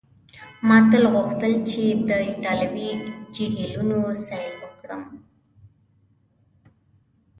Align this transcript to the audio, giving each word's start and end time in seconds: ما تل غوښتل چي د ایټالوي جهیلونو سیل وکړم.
ما 0.67 0.77
تل 0.91 1.03
غوښتل 1.13 1.53
چي 1.69 1.83
د 2.09 2.11
ایټالوي 2.29 2.91
جهیلونو 3.33 3.99
سیل 4.25 4.53
وکړم. 4.63 5.03